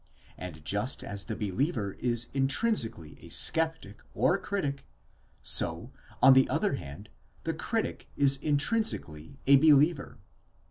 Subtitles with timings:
[0.35, 4.87] And just as the believer is intrinsically a sceptic or critic,
[5.43, 5.91] so;
[6.23, 7.09] on the other hand,
[7.43, 10.17] the critic is intrinsically a believer.